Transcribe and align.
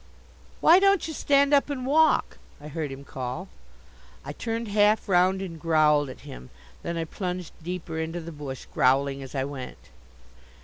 "Why 0.61 0.79
don't 0.79 1.07
you 1.07 1.13
stand 1.13 1.53
up 1.53 1.69
and 1.69 1.85
walk?" 1.85 2.39
I 2.59 2.69
heard 2.69 2.91
him 2.91 3.03
call. 3.03 3.49
I 4.25 4.33
turned 4.33 4.69
half 4.69 5.07
round 5.07 5.43
and 5.43 5.59
growled 5.61 6.09
at 6.09 6.21
him. 6.21 6.49
Then 6.81 6.97
I 6.97 7.05
plunged 7.05 7.53
deeper 7.61 7.99
into 7.99 8.19
the 8.19 8.31
bush, 8.31 8.65
growling 8.73 9.21
as 9.21 9.35
I 9.35 9.43
went. 9.43 9.91